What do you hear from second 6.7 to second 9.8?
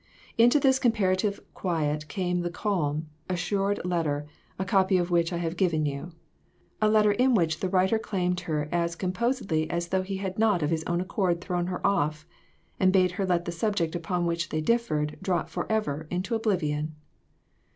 A letter in which the writer claimed her as com posedly